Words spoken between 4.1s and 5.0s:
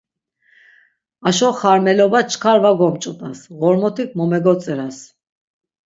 mo megotziras.